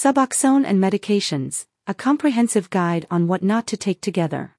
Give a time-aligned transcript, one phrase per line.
[0.00, 4.54] Suboxone and Medications, a comprehensive guide on what not to take together.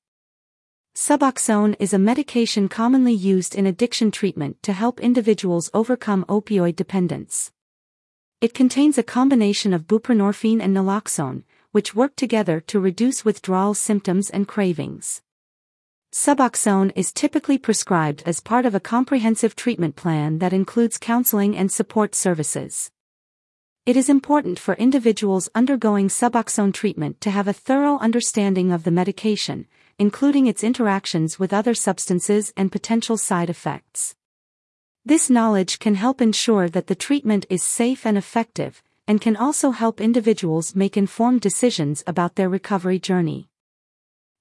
[0.94, 7.54] Suboxone is a medication commonly used in addiction treatment to help individuals overcome opioid dependence.
[8.42, 14.30] It contains a combination of buprenorphine and naloxone, which work together to reduce withdrawal symptoms
[14.30, 15.22] and cravings.
[16.12, 21.72] Suboxone is typically prescribed as part of a comprehensive treatment plan that includes counseling and
[21.72, 22.92] support services.
[23.86, 28.92] It is important for individuals undergoing Suboxone treatment to have a thorough understanding of the
[28.92, 34.16] medication, including its interactions with other substances and potential side effects.
[35.06, 39.72] This knowledge can help ensure that the treatment is safe and effective, and can also
[39.72, 43.50] help individuals make informed decisions about their recovery journey.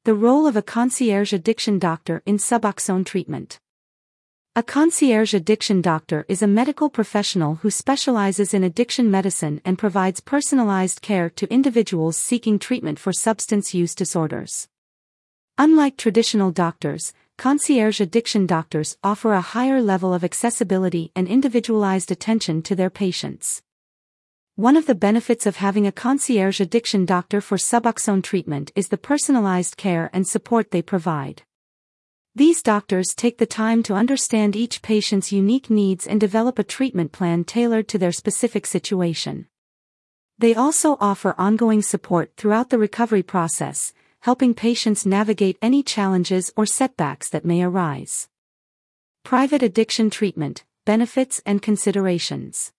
[0.05, 3.60] The role of a concierge addiction doctor in Suboxone treatment.
[4.58, 10.18] A concierge addiction doctor is a medical professional who specializes in addiction medicine and provides
[10.18, 14.66] personalized care to individuals seeking treatment for substance use disorders.
[15.59, 22.60] Unlike traditional doctors, concierge addiction doctors offer a higher level of accessibility and individualized attention
[22.62, 23.62] to their patients.
[24.56, 28.98] One of the benefits of having a concierge addiction doctor for Suboxone treatment is the
[28.98, 31.45] personalized care and support they provide.
[32.38, 37.10] These doctors take the time to understand each patient's unique needs and develop a treatment
[37.10, 39.48] plan tailored to their specific situation.
[40.38, 46.64] They also offer ongoing support throughout the recovery process, helping patients navigate any challenges or
[46.64, 48.28] setbacks that may arise.
[49.24, 52.72] Private addiction treatment, benefits and considerations.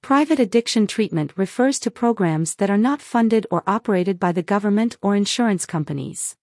[0.00, 4.96] Private addiction treatment refers to programs that are not funded or operated by the government
[5.02, 6.36] or insurance companies.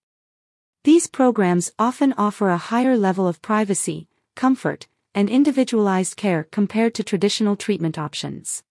[0.85, 7.03] These programs often offer a higher level of privacy, comfort, and individualized care compared to
[7.03, 8.63] traditional treatment options.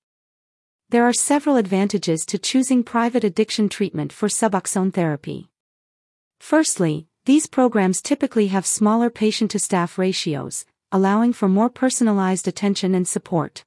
[0.89, 5.51] There are several advantages to choosing private addiction treatment for Suboxone therapy.
[6.41, 12.95] Firstly, these programs typically have smaller patient to staff ratios, allowing for more personalized attention
[12.95, 13.67] and support.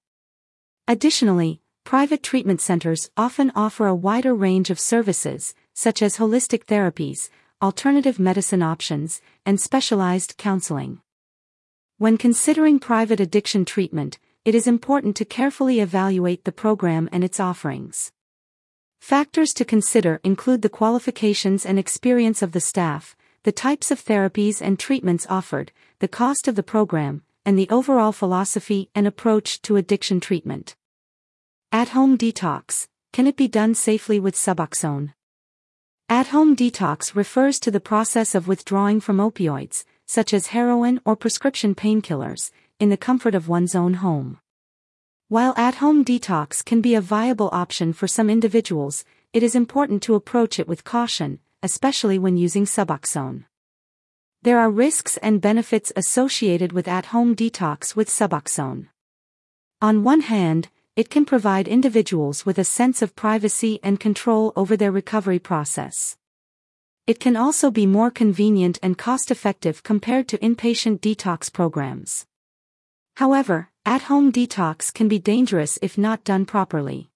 [0.87, 7.29] Additionally, private treatment centers often offer a wider range of services, such as holistic therapies,
[7.61, 11.01] alternative medicine options, and specialized counseling.
[11.97, 17.39] When considering private addiction treatment, it is important to carefully evaluate the program and its
[17.39, 18.11] offerings.
[18.99, 24.61] Factors to consider include the qualifications and experience of the staff, the types of therapies
[24.61, 29.75] and treatments offered, the cost of the program, and the overall philosophy and approach to
[29.75, 30.75] addiction treatment.
[31.71, 35.13] At home detox can it be done safely with Suboxone?
[36.11, 41.73] At-home detox refers to the process of withdrawing from opioids, such as heroin or prescription
[41.73, 42.51] painkillers,
[42.81, 44.37] in the comfort of one's own home.
[45.29, 50.15] While at-home detox can be a viable option for some individuals, it is important to
[50.15, 53.45] approach it with caution, especially when using Suboxone.
[54.41, 58.89] There are risks and benefits associated with at-home detox with Suboxone.
[59.81, 64.75] On one hand, it can provide individuals with a sense of privacy and control over
[64.75, 66.17] their recovery process.
[67.07, 72.25] It can also be more convenient and cost-effective compared to inpatient detox programs.
[73.15, 77.09] However, at-home detox can be dangerous if not done properly.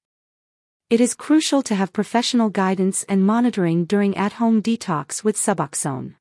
[0.90, 6.16] It is crucial to have professional guidance and monitoring during at-home detox with Suboxone.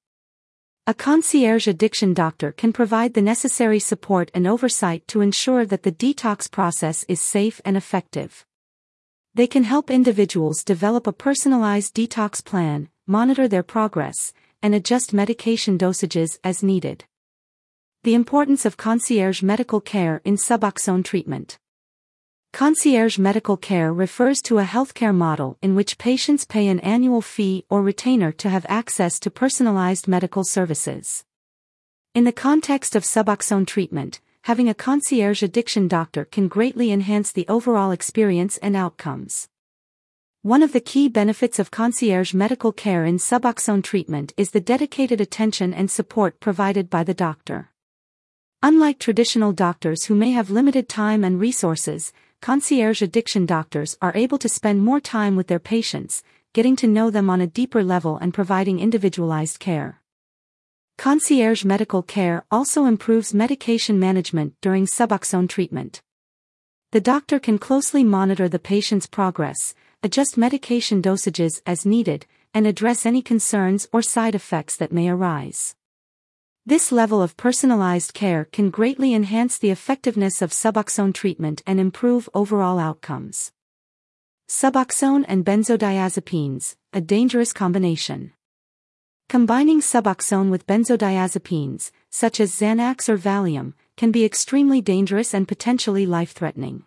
[0.86, 5.90] A concierge addiction doctor can provide the necessary support and oversight to ensure that the
[5.90, 8.44] detox process is safe and effective.
[9.32, 15.78] They can help individuals develop a personalized detox plan, monitor their progress, and adjust medication
[15.78, 17.06] dosages as needed.
[18.02, 21.58] The importance of concierge medical care in Suboxone treatment.
[22.54, 27.64] Concierge medical care refers to a healthcare model in which patients pay an annual fee
[27.68, 31.24] or retainer to have access to personalized medical services.
[32.14, 37.44] In the context of Suboxone treatment, having a concierge addiction doctor can greatly enhance the
[37.48, 39.48] overall experience and outcomes.
[40.42, 45.20] One of the key benefits of concierge medical care in Suboxone treatment is the dedicated
[45.20, 47.72] attention and support provided by the doctor.
[48.62, 52.12] Unlike traditional doctors who may have limited time and resources,
[52.44, 57.08] concierge addiction doctors are able to spend more time with their patients, getting to know
[57.08, 60.02] them on a deeper level and providing individualized care.
[60.98, 66.02] Concierge medical care also improves medication management during Suboxone treatment.
[66.92, 73.06] The doctor can closely monitor the patient's progress, adjust medication dosages as needed, and address
[73.06, 75.76] any concerns or side effects that may arise.
[76.66, 82.26] This level of personalized care can greatly enhance the effectiveness of Suboxone treatment and improve
[82.32, 83.52] overall outcomes.
[84.48, 88.32] Suboxone and benzodiazepines, a dangerous combination.
[89.28, 96.06] Combining Suboxone with benzodiazepines, such as Xanax or Valium, can be extremely dangerous and potentially
[96.06, 96.84] life-threatening.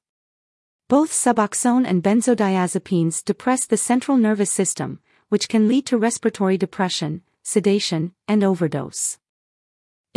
[0.88, 7.22] Both Suboxone and benzodiazepines depress the central nervous system, which can lead to respiratory depression,
[7.44, 9.20] sedation, and overdose.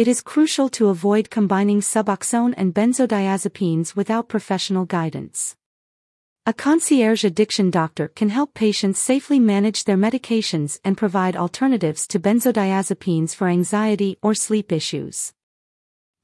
[0.00, 5.56] It is crucial to avoid combining Suboxone and benzodiazepines without professional guidance.
[6.46, 12.18] A concierge addiction doctor can help patients safely manage their medications and provide alternatives to
[12.18, 15.34] benzodiazepines for anxiety or sleep issues.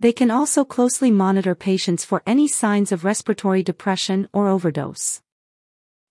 [0.01, 5.21] They can also closely monitor patients for any signs of respiratory depression or overdose.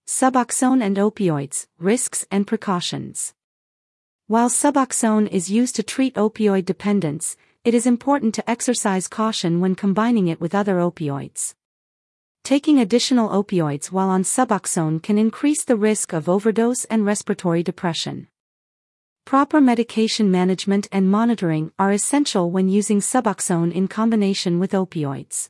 [0.06, 3.34] Suboxone and opioids, risks and precautions.
[4.28, 7.36] While Suboxone is used to treat opioid dependence,
[7.66, 11.56] it is important to exercise caution when combining it with other opioids.
[12.44, 18.28] Taking additional opioids while on Suboxone can increase the risk of overdose and respiratory depression.
[19.26, 25.50] Proper medication management and monitoring are essential when using Suboxone in combination with opioids.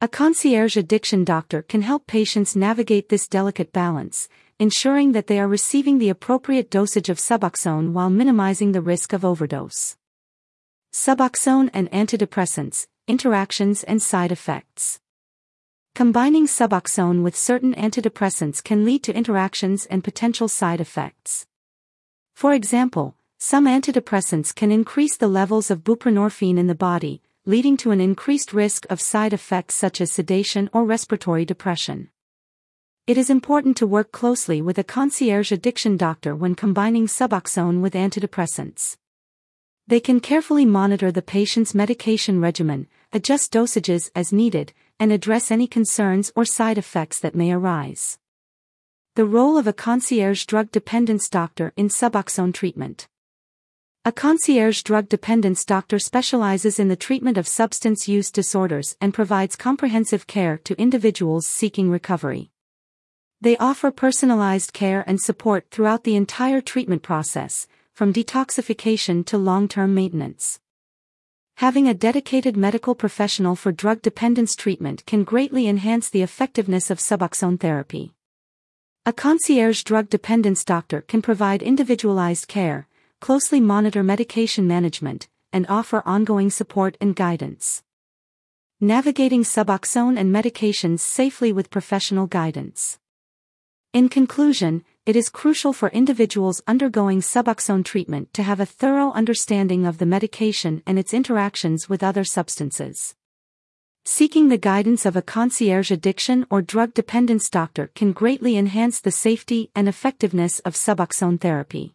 [0.00, 4.28] A concierge addiction doctor can help patients navigate this delicate balance,
[4.60, 9.24] ensuring that they are receiving the appropriate dosage of Suboxone while minimizing the risk of
[9.24, 9.96] overdose.
[10.96, 14.98] Suboxone and antidepressants, interactions and side effects.
[15.94, 21.46] Combining Suboxone with certain antidepressants can lead to interactions and potential side effects.
[22.34, 27.90] For example, some antidepressants can increase the levels of buprenorphine in the body, leading to
[27.90, 32.08] an increased risk of side effects such as sedation or respiratory depression.
[33.06, 37.92] It is important to work closely with a concierge addiction doctor when combining Suboxone with
[37.92, 38.96] antidepressants.
[39.88, 45.68] They can carefully monitor the patient's medication regimen, adjust dosages as needed, and address any
[45.68, 48.18] concerns or side effects that may arise.
[49.14, 53.06] The role of a concierge drug dependence doctor in Suboxone treatment.
[54.04, 59.54] A concierge drug dependence doctor specializes in the treatment of substance use disorders and provides
[59.54, 62.50] comprehensive care to individuals seeking recovery.
[63.40, 69.94] They offer personalized care and support throughout the entire treatment process, from detoxification to long-term
[69.94, 70.60] maintenance.
[71.54, 76.98] Having a dedicated medical professional for drug dependence treatment can greatly enhance the effectiveness of
[76.98, 78.12] Suboxone therapy.
[79.06, 82.86] A concierge drug dependence doctor can provide individualized care,
[83.22, 87.82] closely monitor medication management, and offer ongoing support and guidance.
[88.78, 92.98] Navigating Suboxone and medications safely with professional guidance.
[93.94, 99.86] In conclusion, it is crucial for individuals undergoing Suboxone treatment to have a thorough understanding
[99.86, 103.14] of the medication and its interactions with other substances.
[104.04, 109.12] Seeking the guidance of a concierge addiction or drug dependence doctor can greatly enhance the
[109.12, 111.94] safety and effectiveness of Suboxone therapy.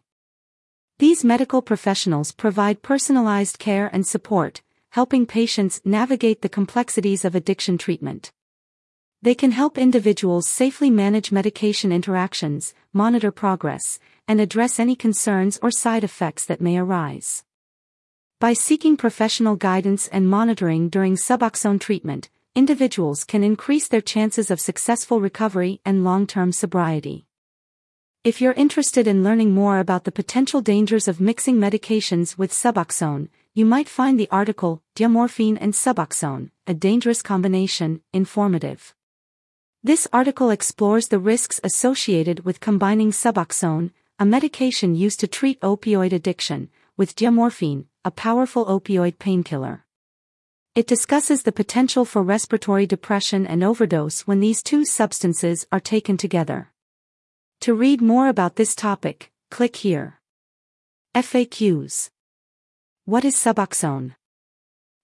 [0.98, 7.76] These medical professionals provide personalized care and support, helping patients navigate the complexities of addiction
[7.76, 8.32] treatment.
[9.20, 13.98] They can help individuals safely manage medication interactions, monitor progress,
[14.28, 17.44] and address any concerns or side effects that may arise.
[18.40, 24.60] By seeking professional guidance and monitoring during Suboxone treatment, individuals can increase their chances of
[24.60, 27.26] successful recovery and long-term sobriety.
[28.24, 33.28] If you're interested in learning more about the potential dangers of mixing medications with Suboxone,
[33.54, 38.94] you might find the article, Diamorphine and Suboxone, a dangerous combination, informative.
[39.84, 46.12] This article explores the risks associated with combining Suboxone, a medication used to treat opioid
[46.12, 49.84] addiction, with diamorphine, a powerful opioid painkiller.
[50.76, 56.16] It discusses the potential for respiratory depression and overdose when these two substances are taken
[56.16, 56.70] together.
[57.62, 60.20] To read more about this topic, click here.
[61.16, 62.10] FAQs.
[63.04, 64.14] What is Suboxone?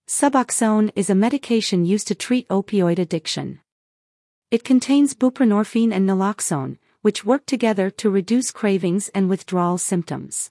[0.06, 3.58] Suboxone is a medication used to treat opioid addiction.
[4.50, 10.50] It contains buprenorphine and naloxone, which work together to reduce cravings and withdrawal symptoms.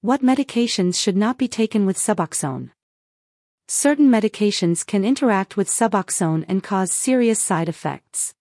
[0.00, 2.70] What medications should not be taken with Suboxone?
[3.68, 8.34] Certain medications can interact with Suboxone and cause serious side effects.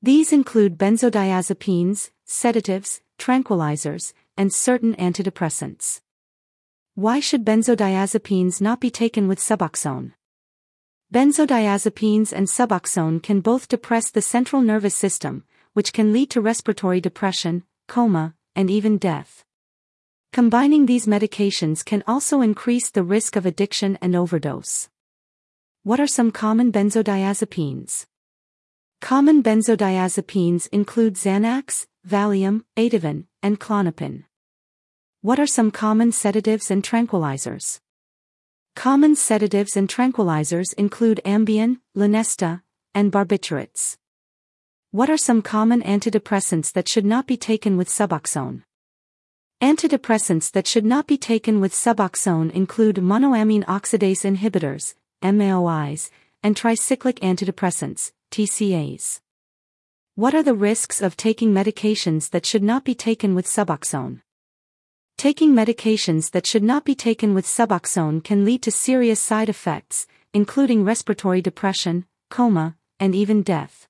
[0.00, 6.00] These include benzodiazepines, sedatives, tranquilizers, and certain antidepressants.
[6.94, 10.12] Why should benzodiazepines not be taken with Suboxone?
[11.12, 17.02] Benzodiazepines and Suboxone can both depress the central nervous system, which can lead to respiratory
[17.02, 19.44] depression, coma, and even death.
[20.32, 24.88] Combining these medications can also increase the risk of addiction and overdose.
[25.82, 28.06] What are some common benzodiazepines?
[29.02, 34.24] Common benzodiazepines include Xanax, Valium, Ativan, and Klonopin.
[35.20, 37.80] What are some common sedatives and tranquilizers?
[38.74, 42.62] Common sedatives and tranquilizers include Ambien, Lunesta,
[42.94, 43.96] and barbiturates.
[44.90, 48.62] What are some common antidepressants that should not be taken with Suboxone?
[49.62, 56.10] Antidepressants that should not be taken with Suboxone include monoamine oxidase inhibitors, MAOIs,
[56.42, 59.20] and tricyclic antidepressants, TCAs.
[60.16, 64.22] What are the risks of taking medications that should not be taken with Suboxone?
[65.22, 70.08] Taking medications that should not be taken with Suboxone can lead to serious side effects,
[70.34, 73.86] including respiratory depression, coma, and even death.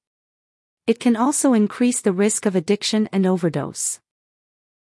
[0.87, 3.99] It can also increase the risk of addiction and overdose.